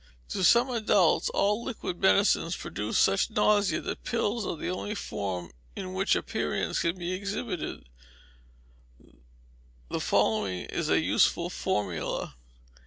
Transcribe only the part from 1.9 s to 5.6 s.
medicines produce such nausea that pills are the only form